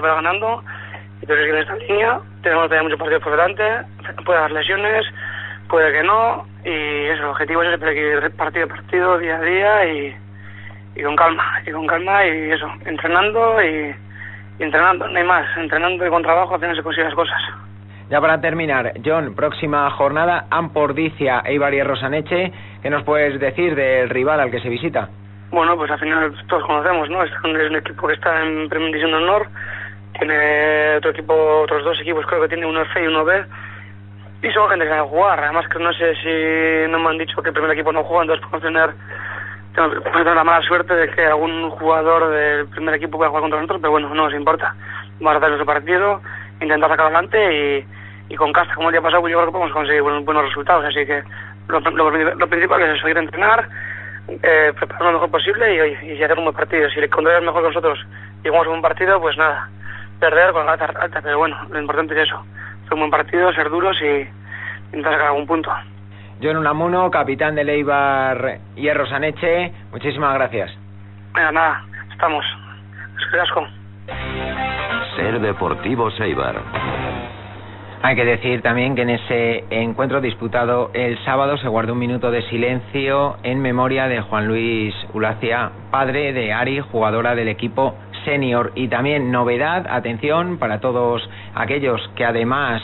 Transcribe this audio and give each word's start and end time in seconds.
Va 0.00 0.14
ganando 0.14 0.62
y 1.22 1.26
pero 1.26 1.42
que 1.42 1.50
en 1.50 1.56
esta 1.56 1.76
línea 1.76 2.20
tenemos 2.42 2.64
todavía 2.64 2.82
muchos 2.82 2.98
partidos 2.98 3.22
por 3.22 3.32
delante, 3.32 3.64
puede 4.24 4.38
haber 4.38 4.52
lesiones, 4.52 5.06
puede 5.68 5.92
que 5.92 6.02
no, 6.02 6.46
y 6.64 7.06
eso, 7.06 7.22
el 7.22 7.28
objetivo 7.30 7.62
es 7.62 7.68
siempre 7.68 7.94
que 7.94 8.26
ir 8.26 8.30
partido 8.36 8.64
a 8.66 8.68
partido, 8.68 9.18
día 9.18 9.36
a 9.36 9.42
día 9.42 9.84
y, 9.86 10.16
y 10.96 11.02
con 11.02 11.16
calma, 11.16 11.60
y 11.66 11.70
con 11.72 11.86
calma 11.86 12.26
y 12.26 12.52
eso, 12.52 12.68
entrenando 12.84 13.62
y, 13.62 13.94
y 14.58 14.62
entrenando, 14.62 15.08
no 15.08 15.18
hay 15.18 15.24
más, 15.24 15.46
entrenando 15.56 16.06
y 16.06 16.10
con 16.10 16.22
trabajo 16.22 16.54
al 16.54 16.60
final 16.60 16.76
se 16.76 16.82
consiguen 16.82 17.06
las 17.06 17.14
cosas. 17.14 17.40
Ya 18.10 18.22
para 18.22 18.40
terminar, 18.40 18.94
John, 19.04 19.34
próxima 19.34 19.90
jornada, 19.90 20.46
Ampordicia, 20.50 21.42
Eibar 21.44 21.74
y 21.74 21.82
Rosaneche, 21.82 22.52
¿qué 22.80 22.88
nos 22.88 23.02
puedes 23.04 23.38
decir 23.38 23.74
del 23.74 24.08
rival 24.08 24.40
al 24.40 24.50
que 24.50 24.60
se 24.60 24.70
visita? 24.70 25.10
Bueno, 25.50 25.76
pues 25.76 25.90
al 25.90 25.98
final 25.98 26.32
todos 26.46 26.64
conocemos, 26.64 27.10
¿no? 27.10 27.22
Es 27.22 27.30
un, 27.44 27.60
es 27.60 27.68
un 27.68 27.76
equipo 27.76 28.06
que 28.06 28.14
está 28.14 28.42
en 28.42 28.68
Primera 28.70 28.86
División 28.86 29.10
de 29.10 29.16
Honor, 29.18 29.48
tiene 30.18 30.96
otro 30.96 31.10
equipo, 31.10 31.60
otros 31.62 31.84
dos 31.84 32.00
equipos, 32.00 32.26
creo 32.26 32.42
que 32.42 32.48
tiene 32.48 32.66
uno 32.66 32.82
F 32.82 33.02
y 33.02 33.06
uno 33.06 33.24
B, 33.24 33.44
y 34.42 34.50
son 34.50 34.68
gente 34.68 34.84
que 34.84 34.90
sabe 34.90 35.08
jugar. 35.08 35.40
Además 35.40 35.66
que 35.68 35.78
no 35.78 35.92
sé 35.92 36.14
si 36.16 36.90
no 36.90 36.98
me 36.98 37.10
han 37.10 37.18
dicho 37.18 37.42
que 37.42 37.48
el 37.48 37.54
primer 37.54 37.72
equipo 37.72 37.92
no 37.92 38.04
juega, 38.04 38.22
entonces 38.22 38.46
podemos 38.46 38.62
tener, 38.62 38.90
podemos 39.74 40.12
tener 40.12 40.34
la 40.34 40.44
mala 40.44 40.66
suerte 40.66 40.94
de 40.94 41.08
que 41.10 41.26
algún 41.26 41.70
jugador 41.70 42.30
del 42.30 42.66
primer 42.68 42.94
equipo 42.94 43.18
pueda 43.18 43.30
jugar 43.30 43.42
contra 43.42 43.60
nosotros, 43.60 43.80
pero 43.80 43.92
bueno, 43.92 44.08
no 44.08 44.24
nos 44.24 44.34
importa. 44.34 44.74
Vamos 45.20 45.34
a 45.34 45.38
hacer 45.38 45.48
nuestro 45.50 45.66
partido, 45.66 46.20
intentar 46.60 46.90
sacar 46.90 47.06
adelante 47.06 47.54
y, 47.54 48.32
y 48.32 48.36
con 48.36 48.52
casta 48.52 48.74
como 48.74 48.88
el 48.88 48.92
día 48.92 49.02
pasado, 49.02 49.22
pues 49.22 49.32
yo 49.32 49.38
creo 49.38 49.46
que 49.46 49.52
podemos 49.52 49.72
conseguir 49.72 50.02
buenos, 50.02 50.24
buenos 50.24 50.44
resultados. 50.44 50.84
Así 50.84 51.04
que 51.06 51.22
lo, 51.68 52.48
principal 52.48 52.82
es 52.82 52.98
eso, 52.98 53.08
ir 53.08 53.16
a 53.16 53.20
entrenar, 53.20 53.68
eh, 54.28 54.72
preparar 54.78 55.06
lo 55.06 55.12
mejor 55.12 55.30
posible 55.30 55.96
y, 56.02 56.12
y 56.12 56.22
hacer 56.22 56.38
un 56.38 56.44
buen 56.44 56.56
partido. 56.56 56.88
Si 56.90 57.00
el 57.00 57.10
contrario 57.10 57.40
es 57.40 57.44
mejor 57.44 57.62
que 57.62 57.68
nosotros 57.68 57.98
y 58.44 58.48
jugamos 58.48 58.68
un 58.68 58.82
partido, 58.82 59.20
pues 59.20 59.36
nada, 59.36 59.68
perder 60.18 60.52
con 60.52 60.66
la 60.66 60.72
alta, 60.72 60.86
alta, 61.00 61.20
pero 61.22 61.38
bueno, 61.38 61.56
lo 61.70 61.80
importante 61.80 62.14
es 62.14 62.28
eso, 62.28 62.36
hacer 62.36 62.94
un 62.94 63.00
buen 63.00 63.10
partido, 63.10 63.52
ser 63.52 63.70
duros 63.70 63.96
y 64.02 64.28
intentar 64.86 65.12
sacar 65.12 65.28
algún 65.28 65.46
punto. 65.46 65.70
John 66.42 66.56
Unamuno, 66.56 67.10
capitán 67.10 67.54
del 67.54 67.68
Eibar 67.68 68.58
y 68.76 68.90
Rosaneche, 68.92 69.72
muchísimas 69.90 70.34
gracias. 70.34 70.70
Nada, 71.34 71.52
nada, 71.52 71.84
estamos. 72.12 72.44
Es 73.18 73.26
que 73.32 73.40
asco. 73.40 73.66
Ser 75.16 75.40
Deportivo 75.40 76.10
Eibar. 76.20 76.62
Hay 78.00 78.14
que 78.14 78.24
decir 78.24 78.62
también 78.62 78.94
que 78.94 79.02
en 79.02 79.10
ese 79.10 79.64
encuentro 79.70 80.20
disputado 80.20 80.92
el 80.94 81.18
sábado 81.24 81.56
se 81.58 81.66
guardó 81.66 81.94
un 81.94 81.98
minuto 81.98 82.30
de 82.30 82.42
silencio 82.42 83.36
en 83.42 83.60
memoria 83.60 84.06
de 84.06 84.20
Juan 84.20 84.46
Luis 84.46 84.94
Ulacia, 85.12 85.72
padre 85.90 86.32
de 86.32 86.52
Ari, 86.52 86.78
jugadora 86.78 87.34
del 87.34 87.48
equipo 87.48 87.96
senior. 88.28 88.72
Y 88.74 88.88
también 88.88 89.32
novedad, 89.32 89.86
atención, 89.88 90.58
para 90.58 90.80
todos 90.80 91.26
aquellos 91.54 92.10
que 92.14 92.26
además 92.26 92.82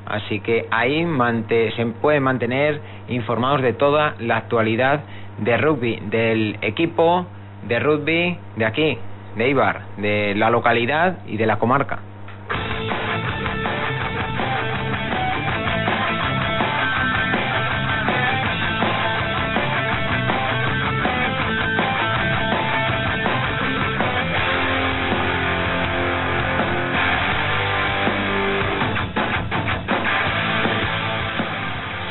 Así 0.06 0.40
que 0.40 0.66
ahí 0.70 1.06
se 1.76 1.86
pueden 1.86 2.22
mantener 2.22 2.80
informados 3.08 3.62
de 3.62 3.72
toda 3.72 4.14
la 4.18 4.36
actualidad 4.36 5.00
de 5.38 5.56
rugby, 5.56 6.00
del 6.10 6.58
equipo 6.62 7.26
de 7.66 7.78
rugby 7.80 8.38
de 8.56 8.64
aquí, 8.64 8.98
de 9.36 9.44
Eibar, 9.46 9.82
de 9.96 10.34
la 10.34 10.50
localidad 10.50 11.18
y 11.26 11.36
de 11.36 11.46
la 11.46 11.58
comarca. 11.58 11.98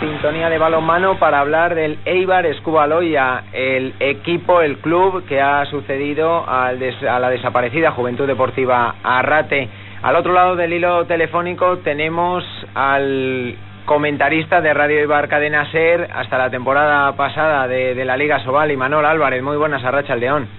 Sintonía 0.09 0.49
de 0.49 0.57
balonmano 0.57 1.17
para 1.17 1.39
hablar 1.39 1.75
del 1.75 1.97
Eibar 2.03 2.45
Escubaloya, 2.45 3.43
el 3.53 3.93
equipo, 4.01 4.61
el 4.61 4.79
club 4.79 5.25
que 5.25 5.41
ha 5.41 5.65
sucedido 5.67 6.43
al 6.45 6.77
des- 6.77 7.01
a 7.03 7.19
la 7.19 7.29
desaparecida 7.29 7.91
Juventud 7.91 8.27
Deportiva 8.27 8.95
Arrate. 9.01 9.69
Al 10.01 10.17
otro 10.17 10.33
lado 10.33 10.57
del 10.57 10.73
hilo 10.73 11.05
telefónico 11.05 11.77
tenemos 11.77 12.43
al 12.75 13.55
comentarista 13.85 14.59
de 14.59 14.73
Radio 14.73 14.99
Eibar 14.99 15.29
Cadena 15.29 15.71
Ser 15.71 16.09
hasta 16.13 16.37
la 16.37 16.49
temporada 16.49 17.09
pasada 17.15 17.65
de, 17.69 17.95
de 17.95 18.03
la 18.03 18.17
Liga 18.17 18.39
Sobal, 18.39 18.71
Imanol 18.71 19.05
Álvarez. 19.05 19.41
Muy 19.41 19.55
buenas, 19.55 19.85
Arracha 19.85 20.17
León. 20.17 20.49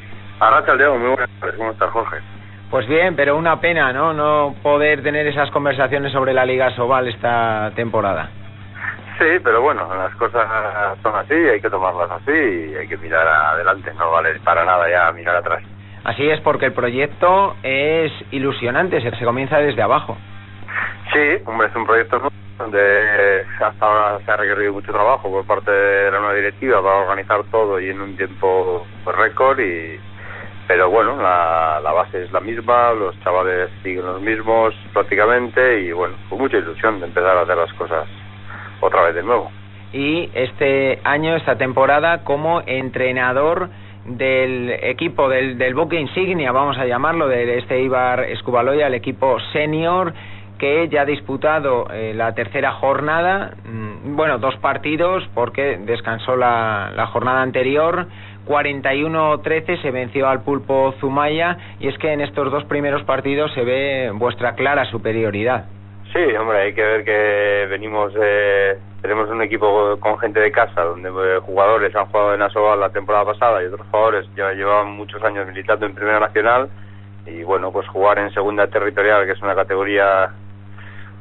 Arracha 0.41 0.75
León, 0.75 1.01
muy 1.01 1.11
buenas 1.11 1.29
tardes. 1.39 1.57
¿Cómo 1.57 1.71
estás, 1.71 1.91
Jorge? 1.91 2.17
Pues 2.71 2.87
bien, 2.89 3.15
pero 3.15 3.37
una 3.37 3.61
pena, 3.61 3.93
¿no? 3.93 4.15
No 4.15 4.55
poder 4.63 5.03
tener 5.03 5.27
esas 5.27 5.51
conversaciones 5.51 6.13
sobre 6.13 6.33
la 6.33 6.47
Liga 6.47 6.71
Sobal 6.71 7.09
esta 7.09 7.71
temporada. 7.77 8.31
Sí, 9.19 9.39
pero 9.43 9.63
bueno, 9.63 9.89
las 9.95 10.15
cosas 10.17 10.45
son 11.03 11.15
así, 11.15 11.35
hay 11.35 11.61
que 11.61 11.71
tomarlas 11.71 12.11
así 12.11 12.33
y 12.33 12.75
hay 12.75 12.89
que 12.89 12.97
mirar 12.97 13.27
adelante, 13.27 13.93
no 13.95 14.11
vale 14.11 14.39
para 14.41 14.65
nada 14.65 14.91
ya 14.91 15.13
mirar 15.13 15.37
atrás. 15.37 15.63
Así 16.05 16.29
es 16.29 16.41
porque 16.41 16.67
el 16.67 16.73
proyecto 16.73 17.57
es 17.63 18.13
ilusionante, 18.33 19.01
se, 19.01 19.17
se 19.17 19.25
comienza 19.25 19.59
desde 19.59 19.83
abajo. 19.83 20.17
Sí, 21.13 21.43
hombre, 21.47 21.69
es 21.69 21.77
un 21.77 21.87
proyecto 21.87 22.21
donde 22.59 23.45
hasta 23.61 23.87
ahora 23.87 24.19
se 24.25 24.31
ha 24.31 24.37
requerido 24.37 24.73
mucho 24.73 24.93
trabajo 24.93 25.31
por 25.31 25.47
parte 25.47 25.71
de 25.71 26.11
la 26.11 26.19
nueva 26.19 26.35
directiva 26.35 26.83
para 26.83 26.97
organizar 26.97 27.43
todo 27.51 27.81
y 27.81 27.91
en 27.91 28.01
un 28.01 28.17
tiempo 28.17 28.87
récord 29.07 29.61
y 29.61 29.99
pero 30.67 30.89
bueno, 30.89 31.17
la, 31.21 31.79
la 31.83 31.93
base 31.93 32.25
es 32.25 32.33
la 32.33 32.41
misma, 32.41 32.93
los 32.95 33.19
chavales 33.21 33.69
siguen 33.83 34.07
los 34.07 34.21
mismos 34.23 34.75
prácticamente 34.95 35.81
y 35.81 35.93
bueno, 35.93 36.17
con 36.29 36.39
mucha 36.39 36.57
ilusión 36.57 37.01
de 37.01 37.07
empezar 37.07 37.37
a 37.37 37.43
hacer 37.43 37.57
las 37.57 37.73
cosas 37.75 38.09
otra 38.85 39.03
vez 39.03 39.15
de 39.15 39.23
nuevo. 39.23 39.51
Y 39.93 40.29
este 40.35 40.99
año, 41.05 41.37
esta 41.37 41.57
temporada, 41.57 42.25
como 42.25 42.63
entrenador 42.67 43.69
del 44.05 44.71
equipo 44.71 45.29
del, 45.29 45.57
del 45.57 45.75
buque 45.75 45.99
insignia, 45.99 46.53
vamos 46.53 46.77
a 46.79 46.85
llamarlo, 46.85 47.29
de 47.29 47.59
este 47.59 47.81
Ibar 47.81 48.25
Escubaloya, 48.25 48.89
el 48.89 48.95
equipo 48.95 49.39
senior, 49.53 50.13
que 50.59 50.89
ya 50.89 51.03
ha 51.03 51.05
disputado 51.05 51.89
eh, 51.91 52.13
la 52.15 52.35
tercera 52.35 52.73
jornada, 52.73 53.55
mm, 53.65 54.17
bueno, 54.17 54.39
dos 54.39 54.57
partidos, 54.57 55.25
porque 55.35 55.79
descansó 55.79 56.37
la, 56.37 56.93
la 56.95 57.07
jornada 57.07 57.43
anterior, 57.43 58.07
41-13 58.47 59.81
se 59.81 59.91
venció 59.91 60.29
al 60.29 60.43
pulpo 60.43 60.95
Zumaya, 61.01 61.57
y 61.81 61.89
es 61.89 61.97
que 61.99 62.13
en 62.13 62.21
estos 62.21 62.51
dos 62.51 62.65
primeros 62.65 63.03
partidos 63.05 63.53
se 63.55 63.65
ve 63.65 64.11
vuestra 64.15 64.55
clara 64.55 64.85
superioridad. 64.87 65.67
Sí, 66.15 66.21
hombre, 66.37 66.61
hay 66.61 66.75
que 66.75 66.81
ver 66.81 67.05
que 67.05 67.67
venimos, 67.69 68.13
eh, 68.23 68.79
tenemos 69.03 69.29
un 69.31 69.43
equipo 69.43 69.97
con 69.99 70.17
gente 70.21 70.39
de 70.39 70.53
casa, 70.53 70.83
donde 70.83 71.09
eh, 71.09 71.41
jugadores 71.41 71.93
han 71.97 72.07
jugado 72.07 72.35
en 72.35 72.43
Asobal 72.43 72.79
la 72.79 72.91
temporada 72.91 73.25
pasada 73.25 73.61
y 73.61 73.67
otros 73.67 73.85
jugadores 73.91 74.29
ya 74.37 74.53
llevan 74.53 74.93
muchos 74.93 75.21
años 75.25 75.45
militando 75.49 75.87
en 75.87 75.95
Primera 75.97 76.21
Nacional 76.21 76.69
y 77.27 77.43
bueno, 77.43 77.73
pues 77.73 77.89
jugar 77.89 78.21
en 78.21 78.33
Segunda 78.33 78.69
Territorial, 78.69 79.27
que 79.27 79.33
es 79.33 79.43
una 79.43 79.57
categoría 79.57 80.31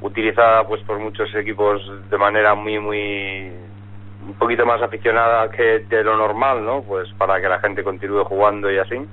utilizada 0.01 0.67
pues 0.67 0.83
por 0.83 0.99
muchos 0.99 1.33
equipos 1.33 1.81
de 2.11 2.17
manera 2.19 2.53
muy, 2.53 2.77
muy, 2.77 3.51
un 4.27 4.33
poquito 4.35 4.63
más 4.63 4.79
aficionada 4.79 5.49
que 5.49 5.79
de 5.89 6.03
lo 6.03 6.15
normal, 6.17 6.63
¿no? 6.63 6.83
Pues 6.83 7.11
para 7.13 7.41
que 7.41 7.49
la 7.49 7.57
gente 7.57 7.83
continúe 7.83 8.25
jugando 8.25 8.71
y 8.71 8.77
así 8.77 9.03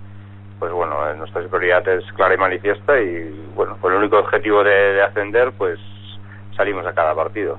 pues 0.61 0.73
bueno, 0.73 1.11
eh, 1.11 1.17
nuestra 1.17 1.43
superioridad 1.43 1.89
es 1.89 2.05
clara 2.13 2.35
y 2.35 2.39
manifiesta 2.39 3.01
y 3.01 3.51
bueno, 3.57 3.77
con 3.81 3.93
el 3.93 3.99
único 3.99 4.19
objetivo 4.19 4.63
de, 4.63 4.71
de 4.71 5.03
ascender, 5.03 5.51
pues 5.59 5.81
salimos 6.57 6.87
a 6.87 6.93
cada 6.93 7.15
partido. 7.15 7.59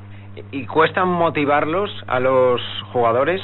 ¿Y 0.51 0.65
cuesta 0.65 1.03
motivarlos 1.03 1.91
a 2.07 2.21
los 2.21 2.61
jugadores? 2.93 3.41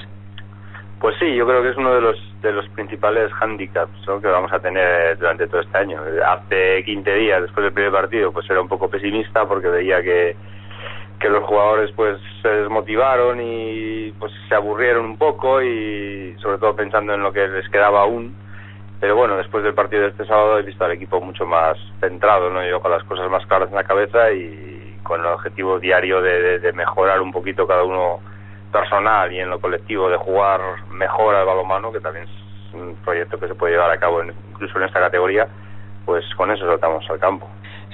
Pues 1.02 1.16
sí, 1.20 1.36
yo 1.36 1.46
creo 1.46 1.62
que 1.62 1.70
es 1.70 1.78
uno 1.78 1.94
de 1.94 2.02
los 2.02 2.42
de 2.42 2.52
los 2.52 2.68
principales 2.70 3.32
handicaps 3.40 4.08
¿no? 4.08 4.22
que 4.22 4.28
vamos 4.28 4.52
a 4.54 4.60
tener 4.60 5.18
durante 5.18 5.48
todo 5.48 5.62
este 5.62 5.78
año. 5.78 6.02
Hace 6.26 6.84
15 6.84 7.14
días, 7.16 7.42
después 7.42 7.64
del 7.64 7.74
primer 7.74 7.92
partido, 7.92 8.32
pues 8.32 8.50
era 8.50 8.62
un 8.62 8.68
poco 8.68 8.90
pesimista 8.90 9.48
porque 9.48 9.68
veía 9.68 10.02
que, 10.02 10.36
que 11.20 11.30
los 11.30 11.44
jugadores 11.44 11.92
pues 11.96 12.20
se 12.42 12.50
desmotivaron 12.50 13.40
y 13.42 14.12
pues 14.20 14.32
se 14.48 14.56
aburrieron 14.56 15.06
un 15.06 15.18
poco 15.18 15.62
y 15.62 16.36
sobre 16.40 16.58
todo 16.60 16.76
pensando 16.76 17.14
en 17.14 17.24
lo 17.24 17.34
que 17.34 17.48
les 17.48 17.68
quedaba 17.70 18.02
aún. 18.02 18.36
Pero 19.00 19.16
bueno, 19.16 19.38
después 19.38 19.64
del 19.64 19.76
partido 19.76 20.04
de 20.04 20.10
este 20.10 20.26
sábado 20.26 20.58
he 20.58 20.64
visto 20.64 20.84
al 20.84 20.92
equipo 20.92 21.22
mucho 21.22 21.46
más 21.46 21.78
centrado, 22.00 22.50
¿no? 22.50 22.64
Yo 22.66 22.82
con 22.82 22.92
las 22.92 23.04
cosas 23.04 23.30
más 23.30 23.46
claras 23.46 23.70
en 23.70 23.76
la 23.76 23.84
cabeza 23.84 24.32
y 24.32 25.00
con 25.04 25.22
el 25.22 25.28
objetivo 25.28 25.80
diario 25.80 26.22
de, 26.22 26.72
mejorar 26.74 27.22
un 27.22 27.32
poquito 27.32 27.68
cada 27.68 27.84
uno 27.84 28.20
personal 28.72 29.32
y 29.32 29.40
en 29.40 29.50
lo 29.50 29.60
colectivo 29.60 30.10
de 30.10 30.18
jugar 30.18 30.60
mejor 30.90 31.36
al 31.36 31.46
balonmano, 31.46 31.92
que 31.92 32.00
también 32.00 32.26
es 32.26 32.74
un 32.74 32.96
proyecto 32.98 33.40
que 33.40 33.48
se 33.48 33.56
puede 33.56 33.74
llevar 33.74 33.92
a 33.92 34.00
cabo 34.00 34.22
en- 34.22 34.34
incluso 34.50 34.78
en 34.78 34.86
esta 34.86 35.00
categoría, 35.00 35.48
pues 36.06 36.26
con 36.36 36.52
eso 36.52 36.66
saltamos 36.66 37.08
al 37.10 37.20
campo. 37.20 37.48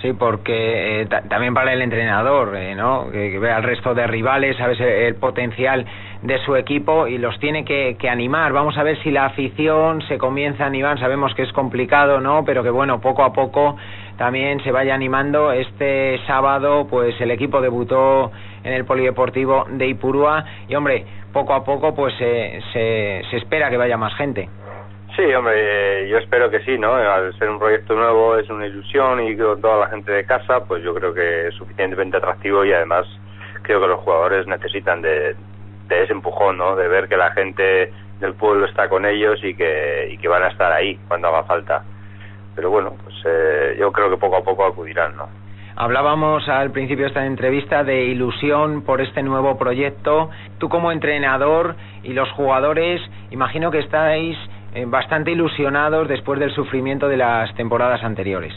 Sí, 0.03 0.11
porque 0.11 1.01
eh, 1.01 1.05
ta- 1.05 1.21
también 1.21 1.53
para 1.53 1.71
el 1.71 1.81
entrenador, 1.81 2.55
eh, 2.57 2.75
¿no? 2.75 3.09
Que, 3.09 3.31
que 3.31 3.39
ve 3.39 3.49
al 3.51 3.63
resto 3.63 3.95
de 3.95 4.05
rivales, 4.05 4.57
sabes 4.57 4.77
el, 4.81 4.87
el 4.89 5.15
potencial 5.15 5.85
de 6.21 6.37
su 6.39 6.57
equipo 6.57 7.07
y 7.07 7.17
los 7.17 7.39
tiene 7.39 7.63
que, 7.63 7.95
que 7.97 8.09
animar. 8.09 8.51
Vamos 8.51 8.77
a 8.77 8.83
ver 8.83 9.01
si 9.01 9.11
la 9.11 9.25
afición 9.27 10.01
se 10.09 10.17
comienza 10.17 10.65
a 10.65 10.67
animar. 10.67 10.99
Sabemos 10.99 11.33
que 11.35 11.43
es 11.43 11.53
complicado, 11.53 12.19
¿no? 12.19 12.43
Pero 12.43 12.63
que 12.63 12.69
bueno, 12.69 12.99
poco 12.99 13.23
a 13.23 13.31
poco 13.31 13.77
también 14.17 14.61
se 14.61 14.73
vaya 14.73 14.93
animando. 14.93 15.53
Este 15.53 16.19
sábado, 16.27 16.85
pues 16.89 17.19
el 17.21 17.31
equipo 17.31 17.61
debutó 17.61 18.29
en 18.65 18.73
el 18.73 18.83
polideportivo 18.83 19.65
de 19.69 19.87
Ipurúa 19.87 20.43
y 20.67 20.75
hombre, 20.75 21.05
poco 21.31 21.53
a 21.53 21.63
poco, 21.63 21.95
pues 21.95 22.13
eh, 22.19 22.59
se, 22.73 23.21
se 23.29 23.37
espera 23.37 23.69
que 23.69 23.77
vaya 23.77 23.95
más 23.95 24.13
gente. 24.15 24.49
Sí, 25.15 25.31
hombre, 25.33 26.05
eh, 26.05 26.09
yo 26.09 26.17
espero 26.17 26.49
que 26.49 26.61
sí, 26.61 26.77
¿no? 26.77 26.95
Al 26.95 27.37
ser 27.37 27.49
un 27.49 27.59
proyecto 27.59 27.93
nuevo 27.93 28.35
es 28.35 28.49
una 28.49 28.65
ilusión 28.65 29.21
y 29.21 29.37
con 29.37 29.61
toda 29.61 29.81
la 29.81 29.87
gente 29.87 30.11
de 30.11 30.25
casa, 30.25 30.65
pues 30.65 30.83
yo 30.83 30.93
creo 30.95 31.13
que 31.13 31.47
es 31.47 31.53
suficientemente 31.53 32.17
atractivo 32.17 32.65
y 32.65 32.73
además 32.73 33.05
creo 33.61 33.79
que 33.79 33.87
los 33.87 33.99
jugadores 33.99 34.47
necesitan 34.47 35.03
de, 35.03 35.35
de 35.87 36.03
ese 36.03 36.13
empujón, 36.13 36.57
¿no? 36.57 36.75
De 36.75 36.87
ver 36.87 37.07
que 37.07 37.17
la 37.17 37.31
gente 37.31 37.93
del 38.19 38.33
pueblo 38.33 38.65
está 38.65 38.89
con 38.89 39.05
ellos 39.05 39.39
y 39.43 39.53
que, 39.53 40.09
y 40.11 40.17
que 40.17 40.27
van 40.27 40.43
a 40.43 40.47
estar 40.47 40.71
ahí 40.71 40.97
cuando 41.07 41.27
haga 41.27 41.43
falta. 41.43 41.83
Pero 42.55 42.71
bueno, 42.71 42.95
pues 43.03 43.15
eh, 43.25 43.75
yo 43.79 43.91
creo 43.91 44.09
que 44.09 44.17
poco 44.17 44.37
a 44.37 44.43
poco 44.43 44.65
acudirán, 44.65 45.15
¿no? 45.15 45.27
Hablábamos 45.75 46.47
al 46.49 46.71
principio 46.71 47.05
de 47.05 47.09
esta 47.09 47.25
entrevista 47.25 47.83
de 47.83 48.05
ilusión 48.05 48.83
por 48.83 49.01
este 49.01 49.23
nuevo 49.23 49.57
proyecto. 49.57 50.29
Tú 50.59 50.69
como 50.69 50.91
entrenador 50.91 51.75
y 52.03 52.13
los 52.13 52.29
jugadores, 52.31 53.01
imagino 53.31 53.71
que 53.71 53.79
estáis 53.79 54.37
eh, 54.73 54.85
bastante 54.87 55.31
ilusionados 55.31 56.07
después 56.07 56.39
del 56.39 56.51
sufrimiento 56.51 57.07
de 57.07 57.17
las 57.17 57.53
temporadas 57.55 58.03
anteriores. 58.03 58.53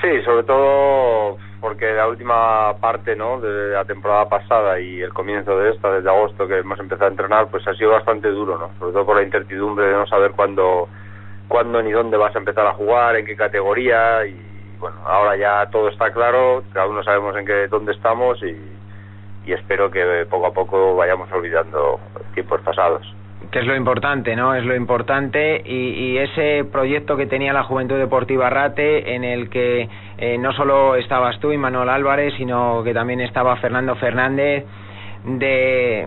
Sí, 0.00 0.22
sobre 0.24 0.44
todo 0.44 1.38
porque 1.60 1.92
la 1.92 2.06
última 2.06 2.76
parte 2.80 3.16
¿no? 3.16 3.40
de 3.40 3.72
la 3.72 3.84
temporada 3.84 4.28
pasada 4.28 4.78
y 4.78 5.00
el 5.00 5.12
comienzo 5.12 5.58
de 5.58 5.70
esta, 5.70 5.90
desde 5.90 6.08
agosto 6.08 6.46
que 6.46 6.58
hemos 6.58 6.78
empezado 6.78 7.06
a 7.06 7.10
entrenar, 7.10 7.48
pues 7.48 7.66
ha 7.66 7.74
sido 7.74 7.90
bastante 7.90 8.28
duro, 8.28 8.58
¿no? 8.58 8.70
sobre 8.78 8.92
todo 8.92 9.06
por 9.06 9.16
la 9.16 9.24
incertidumbre 9.24 9.86
de 9.86 9.94
no 9.94 10.06
saber 10.06 10.32
cuándo, 10.32 10.88
cuándo 11.48 11.82
ni 11.82 11.90
dónde 11.90 12.16
vas 12.16 12.34
a 12.36 12.38
empezar 12.38 12.66
a 12.66 12.74
jugar, 12.74 13.16
en 13.16 13.26
qué 13.26 13.34
categoría 13.34 14.24
y 14.26 14.40
bueno, 14.78 14.98
ahora 15.04 15.36
ya 15.36 15.68
todo 15.70 15.88
está 15.88 16.12
claro, 16.12 16.62
cada 16.72 16.86
uno 16.86 17.02
sabemos 17.02 17.36
en 17.36 17.44
qué 17.44 17.66
dónde 17.66 17.92
estamos 17.92 18.40
y, 18.44 18.56
y 19.44 19.52
espero 19.52 19.90
que 19.90 20.24
poco 20.30 20.46
a 20.46 20.52
poco 20.52 20.94
vayamos 20.94 21.30
olvidando 21.32 21.98
tiempos 22.34 22.60
pasados. 22.60 23.02
Que 23.50 23.60
es 23.60 23.66
lo 23.66 23.74
importante, 23.74 24.36
¿no? 24.36 24.54
Es 24.54 24.64
lo 24.64 24.74
importante 24.74 25.62
y, 25.64 26.18
ese 26.18 26.64
proyecto 26.70 27.16
que 27.16 27.26
tenía 27.26 27.52
la 27.52 27.62
Juventud 27.62 27.96
Deportiva 27.96 28.50
Rate, 28.50 29.14
en 29.14 29.24
el 29.24 29.48
que 29.48 29.88
eh, 30.18 30.36
no 30.38 30.52
solo 30.52 30.96
estabas 30.96 31.38
tú 31.40 31.52
y 31.52 31.56
Manuel 31.56 31.88
Álvarez, 31.88 32.34
sino 32.36 32.82
que 32.84 32.92
también 32.92 33.20
estaba 33.20 33.56
Fernando 33.56 33.96
Fernández, 33.96 34.64
de, 35.24 36.06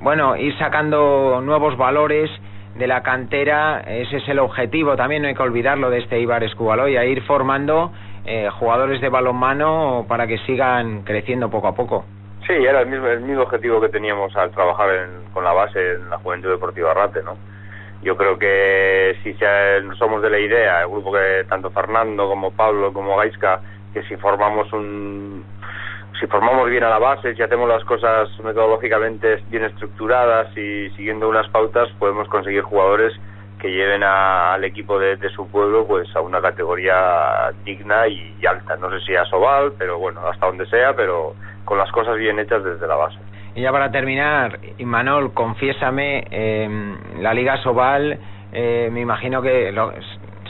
bueno, 0.00 0.36
ir 0.36 0.56
sacando 0.58 1.40
nuevos 1.42 1.76
valores 1.76 2.30
de 2.76 2.86
la 2.86 3.02
cantera, 3.02 3.80
ese 3.80 4.18
es 4.18 4.28
el 4.28 4.38
objetivo, 4.38 4.96
también 4.96 5.22
no 5.22 5.28
hay 5.28 5.34
que 5.34 5.42
olvidarlo 5.42 5.90
de 5.90 5.98
este 5.98 6.20
Ibar 6.20 6.44
Escubaloya, 6.44 7.04
ir 7.04 7.22
formando 7.22 7.90
eh, 8.26 8.48
jugadores 8.58 9.00
de 9.00 9.08
balonmano 9.08 10.04
para 10.08 10.26
que 10.26 10.38
sigan 10.38 11.02
creciendo 11.02 11.50
poco 11.50 11.68
a 11.68 11.74
poco. 11.74 12.04
Sí, 12.46 12.52
era 12.54 12.80
el 12.80 12.86
mismo, 12.86 13.06
el 13.08 13.20
mismo 13.20 13.42
objetivo 13.42 13.80
que 13.80 13.88
teníamos 13.88 14.36
al 14.36 14.50
trabajar 14.52 14.90
en- 14.90 15.30
con 15.32 15.44
la 15.44 15.52
base 15.52 15.94
en 15.94 16.08
la 16.10 16.18
Juventud 16.18 16.50
Deportiva 16.50 16.94
Rate, 16.94 17.22
¿no? 17.22 17.38
Yo 18.02 18.16
creo 18.16 18.38
que 18.38 19.16
si 19.22 19.34
se- 19.34 19.82
somos 19.98 20.22
de 20.22 20.30
la 20.30 20.38
idea, 20.38 20.82
el 20.82 20.88
grupo 20.88 21.12
que 21.12 21.44
tanto 21.48 21.70
Fernando 21.70 22.28
como 22.28 22.52
Pablo 22.52 22.92
como 22.92 23.16
Gaisca, 23.16 23.60
que 23.92 24.02
si 24.04 24.16
formamos 24.16 24.72
un 24.72 25.44
si 26.20 26.26
formamos 26.28 26.70
bien 26.70 26.82
a 26.82 26.88
la 26.88 26.98
base, 26.98 27.34
si 27.34 27.42
hacemos 27.42 27.68
las 27.68 27.84
cosas 27.84 28.28
metodológicamente 28.42 29.42
bien 29.48 29.64
estructuradas 29.64 30.48
y 30.56 30.88
siguiendo 30.92 31.28
unas 31.28 31.46
pautas, 31.50 31.90
podemos 31.98 32.26
conseguir 32.28 32.62
jugadores 32.62 33.12
que 33.58 33.68
lleven 33.70 34.02
a- 34.02 34.54
al 34.54 34.64
equipo 34.64 34.98
de, 34.98 35.16
de 35.16 35.28
su 35.30 35.46
pueblo 35.50 35.86
pues 35.86 36.08
a 36.16 36.20
una 36.22 36.40
categoría 36.40 37.52
digna 37.64 38.08
y, 38.08 38.34
y 38.40 38.46
alta. 38.46 38.76
No 38.76 38.90
sé 38.90 39.00
si 39.04 39.14
a 39.16 39.24
Sobal, 39.26 39.74
pero 39.78 39.98
bueno, 39.98 40.20
hasta 40.26 40.46
donde 40.46 40.66
sea, 40.66 40.94
pero 40.96 41.34
con 41.66 41.76
las 41.76 41.92
cosas 41.92 42.16
bien 42.16 42.38
hechas 42.38 42.64
desde 42.64 42.86
la 42.86 42.96
base. 42.96 43.18
Y 43.54 43.60
ya 43.60 43.70
para 43.72 43.90
terminar, 43.90 44.58
Imanol, 44.78 45.34
confiésame, 45.34 46.24
eh, 46.30 46.94
la 47.20 47.34
Liga 47.34 47.58
Sobal, 47.58 48.18
eh, 48.52 48.88
me 48.90 49.00
imagino 49.00 49.42
que 49.42 49.70
lo- 49.72 49.92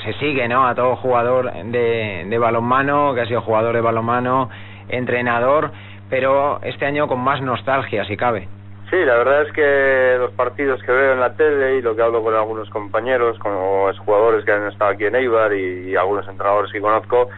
se 0.05 0.13
sigue, 0.21 0.47
¿no? 0.47 0.67
A 0.69 0.75
todo 0.77 0.95
jugador 0.97 1.53
de, 1.53 2.25
de 2.29 2.39
balonmano, 2.39 3.13
que 3.15 3.23
ha 3.23 3.27
sido 3.27 3.41
jugador 3.43 3.75
de 3.75 3.81
balonmano, 3.81 4.49
entrenador, 4.89 5.71
pero 6.09 6.61
este 6.63 6.87
año 6.87 7.09
con 7.09 7.21
más 7.21 7.41
nostalgia, 7.43 8.05
si 8.05 8.17
cabe. 8.17 8.49
Sí, 8.91 8.97
la 9.05 9.17
verdad 9.17 9.43
es 9.43 9.53
que 9.53 10.17
los 10.19 10.31
partidos 10.33 10.81
que 10.85 10.93
veo 10.93 11.13
en 11.15 11.19
la 11.21 11.35
tele 11.35 11.77
y 11.79 11.83
lo 11.83 11.97
que 11.97 12.03
hablo 12.03 12.23
con 12.23 12.35
algunos 12.35 12.71
compañeros, 12.71 13.37
con 13.41 13.53
los 13.53 13.99
jugadores 14.01 14.45
que 14.45 14.53
han 14.53 14.69
estado 14.69 14.93
aquí 14.93 15.07
en 15.07 15.17
Eibar 15.17 15.53
y, 15.53 15.91
y 15.91 15.97
algunos 15.97 16.29
entrenadores 16.29 16.71
que 16.71 16.81
conozco, 16.81 17.29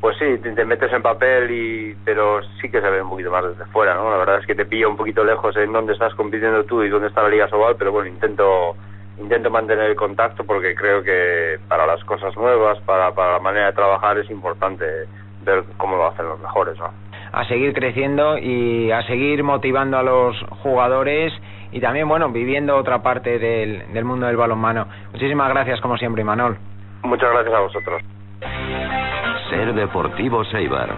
pues 0.00 0.16
sí, 0.18 0.38
te, 0.38 0.52
te 0.52 0.64
metes 0.64 0.92
en 0.92 1.02
papel, 1.02 1.50
y 1.50 1.96
pero 2.04 2.40
sí 2.60 2.70
que 2.70 2.80
se 2.80 2.90
ve 2.90 3.02
un 3.02 3.10
poquito 3.10 3.30
más 3.30 3.44
desde 3.44 3.64
fuera, 3.72 3.94
¿no? 3.94 4.10
La 4.10 4.16
verdad 4.16 4.38
es 4.38 4.46
que 4.46 4.54
te 4.54 4.66
pilla 4.66 4.88
un 4.88 4.96
poquito 4.96 5.24
lejos 5.24 5.56
en 5.56 5.72
dónde 5.72 5.92
estás 5.92 6.14
compitiendo 6.14 6.64
tú 6.64 6.82
y 6.82 6.88
dónde 6.88 7.08
está 7.08 7.22
la 7.22 7.28
Liga 7.28 7.48
Sobal, 7.48 7.76
pero 7.76 7.92
bueno, 7.92 8.08
intento 8.08 8.76
intento 9.20 9.50
mantener 9.50 9.90
el 9.90 9.96
contacto 9.96 10.44
porque 10.44 10.74
creo 10.74 11.02
que 11.02 11.58
para 11.68 11.86
las 11.86 12.02
cosas 12.04 12.36
nuevas, 12.36 12.78
para, 12.82 13.12
para 13.12 13.32
la 13.32 13.38
manera 13.40 13.66
de 13.66 13.72
trabajar 13.72 14.16
es 14.18 14.30
importante 14.30 14.84
ver 15.44 15.64
cómo 15.76 15.96
lo 15.96 16.06
hacen 16.06 16.28
los 16.28 16.38
mejores, 16.40 16.78
¿no? 16.78 16.90
A 17.32 17.44
seguir 17.46 17.74
creciendo 17.74 18.38
y 18.38 18.90
a 18.90 19.02
seguir 19.02 19.42
motivando 19.42 19.98
a 19.98 20.02
los 20.02 20.36
jugadores 20.62 21.32
y 21.72 21.80
también, 21.80 22.08
bueno, 22.08 22.30
viviendo 22.30 22.76
otra 22.76 23.02
parte 23.02 23.38
del, 23.38 23.92
del 23.92 24.04
mundo 24.04 24.26
del 24.26 24.36
balonmano. 24.36 24.86
Muchísimas 25.12 25.50
gracias, 25.50 25.80
como 25.80 25.98
siempre, 25.98 26.22
Imanol. 26.22 26.56
Muchas 27.02 27.30
gracias 27.30 27.54
a 27.54 27.60
vosotros. 27.60 28.17
Ser 29.50 29.74
Deportivo 29.74 30.42
Eibar. 30.52 30.96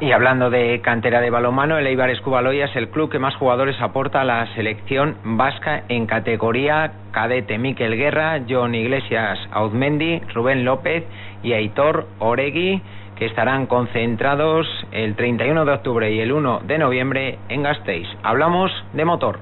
Y 0.00 0.12
hablando 0.12 0.50
de 0.50 0.80
cantera 0.82 1.20
de 1.20 1.30
balonmano, 1.30 1.78
el 1.78 1.86
Eibar 1.86 2.10
Escubaloya 2.10 2.66
es 2.66 2.76
el 2.76 2.90
club 2.90 3.10
que 3.10 3.18
más 3.18 3.34
jugadores 3.36 3.80
aporta 3.80 4.20
a 4.20 4.24
la 4.24 4.46
selección 4.54 5.16
vasca 5.24 5.84
en 5.88 6.06
categoría 6.06 6.92
cadete. 7.12 7.56
Miquel 7.56 7.96
Guerra, 7.96 8.40
John 8.48 8.74
Iglesias 8.74 9.38
Auzmendi, 9.52 10.20
Rubén 10.34 10.64
López 10.64 11.04
y 11.42 11.54
Aitor 11.54 12.06
Oregui, 12.18 12.82
que 13.16 13.24
estarán 13.24 13.66
concentrados 13.66 14.66
el 14.92 15.16
31 15.16 15.64
de 15.64 15.72
octubre 15.72 16.12
y 16.12 16.20
el 16.20 16.32
1 16.32 16.60
de 16.64 16.78
noviembre 16.78 17.38
en 17.48 17.62
Gasteiz. 17.62 18.06
Hablamos 18.22 18.70
de 18.92 19.04
motor. 19.06 19.38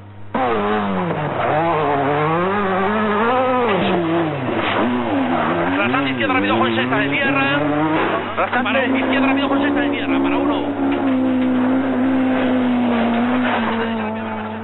Izquierda, 6.25 6.35
rápido 6.35 6.65
de 6.65 7.09
tierra. 7.09 7.61
Para 8.63 8.87
izquierda, 8.87 9.27
rápido 9.27 9.49
de 9.49 9.91
tierra. 9.91 10.19
Para 10.23 10.37
uno. 10.37 10.65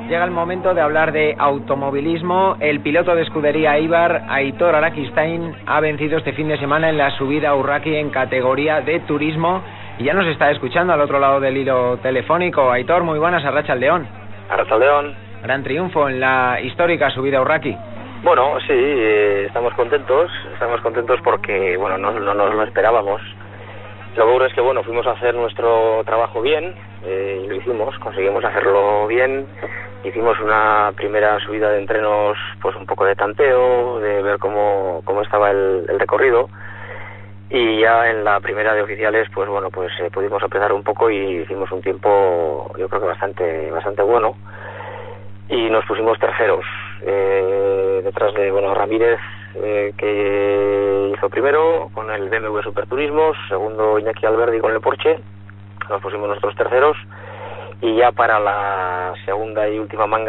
Llega 0.09 0.25
el 0.25 0.31
momento 0.31 0.75
de 0.75 0.81
hablar 0.81 1.13
de 1.13 1.37
automovilismo. 1.39 2.57
El 2.61 2.81
piloto 2.81 3.15
de 3.15 3.23
escudería 3.23 3.79
Ibar, 3.79 4.25
Aitor 4.29 4.75
Arakistain, 4.75 5.55
ha 5.67 5.81
vencido 5.81 6.19
este 6.19 6.33
fin 6.33 6.49
de 6.49 6.59
semana 6.59 6.89
en 6.89 6.99
la 6.99 7.11
subida 7.13 7.51
a 7.51 7.55
Urraki 7.55 7.95
en 7.95 8.11
categoría 8.11 8.81
de 8.81 9.01
turismo 9.01 9.63
y 9.99 10.05
ya 10.05 10.15
nos 10.15 10.27
está 10.27 10.51
escuchando 10.51 10.93
al 10.93 11.01
otro 11.01 11.21
lado 11.21 11.39
del 11.39 11.57
hilo 11.57 11.99
telefónico. 11.99 12.73
Aitor, 12.73 13.05
muy 13.05 13.19
buenas, 13.19 13.45
Arracha 13.45 13.75
León. 13.75 14.09
León. 14.79 15.15
Gran 15.43 15.63
triunfo 15.63 16.09
en 16.09 16.19
la 16.19 16.59
histórica 16.61 17.11
subida 17.11 17.39
a 17.39 17.43
Urraki. 17.43 17.77
Bueno, 18.23 18.61
sí, 18.67 18.75
eh, 18.75 19.45
estamos 19.47 19.73
contentos, 19.73 20.31
estamos 20.53 20.79
contentos 20.83 21.19
porque, 21.25 21.79
bueno, 21.79 21.97
no, 21.97 22.13
no 22.13 22.35
nos 22.35 22.55
lo 22.55 22.63
esperábamos. 22.65 23.23
Lo 24.15 24.29
ocurre 24.29 24.49
es 24.49 24.53
que, 24.53 24.61
bueno, 24.61 24.83
fuimos 24.83 25.07
a 25.07 25.13
hacer 25.13 25.35
nuestro 25.35 26.03
trabajo 26.05 26.43
bien, 26.43 26.75
eh, 27.03 27.41
y 27.43 27.49
lo 27.49 27.55
hicimos, 27.55 27.99
conseguimos 27.99 28.45
hacerlo 28.45 29.07
bien. 29.07 29.47
Hicimos 30.05 30.39
una 30.41 30.93
primera 30.95 31.39
subida 31.41 31.71
de 31.71 31.79
entrenos, 31.79 32.37
pues 32.61 32.77
un 32.77 32.85
poco 32.85 33.07
de 33.07 33.17
tanteo, 33.17 34.01
de 34.01 34.23
ver 34.23 34.39
cómo, 34.39 35.01
cómo 35.07 35.23
estaba 35.23 35.51
el, 35.51 35.87
el 35.89 35.99
recorrido. 35.99 36.51
Y 37.49 37.81
ya 37.81 38.11
en 38.11 38.23
la 38.23 38.39
primera 38.41 38.75
de 38.75 38.83
oficiales, 38.83 39.29
pues 39.35 39.49
bueno, 39.49 39.71
pues 39.71 39.93
eh, 39.99 40.11
pudimos 40.13 40.43
empezar 40.43 40.75
un 40.75 40.85
poco 40.85 41.09
y 41.11 41.41
hicimos 41.41 41.73
un 41.73 41.81
tiempo, 41.81 42.71
yo 42.77 42.87
creo 42.87 43.01
que 43.01 43.09
bastante, 43.09 43.71
bastante 43.71 44.03
bueno. 44.03 44.37
Y 45.49 45.71
nos 45.71 45.85
pusimos 45.87 46.19
terceros, 46.19 46.65
eh, 47.03 48.01
detrás 48.05 48.35
de, 48.35 48.51
bueno, 48.51 48.75
Ramírez, 48.75 49.19
eh, 49.55 49.93
que 49.97 51.13
hizo 51.15 51.29
primero 51.29 51.91
con 51.95 52.11
el 52.11 52.29
BMW 52.29 52.61
Superturismos, 52.63 53.37
segundo 53.49 53.99
Iñaki 53.99 54.27
Alberdi 54.27 54.61
con 54.61 54.73
el 54.73 54.81
Porsche, 54.81 55.19
nos 55.89 56.01
pusimos 56.03 56.29
nuestros 56.29 56.55
terceros 56.55 56.97
y 57.81 57.97
ya 57.97 58.13
para 58.13 58.39
la 58.39 59.15
segunda 59.25 59.69
y 59.69 59.79
última 59.79 60.07
manga 60.07 60.29